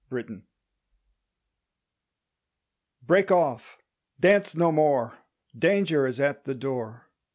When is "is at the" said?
6.07-6.55